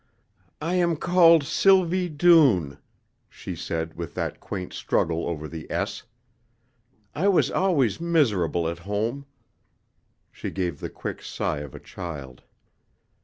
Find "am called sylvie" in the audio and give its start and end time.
0.77-2.09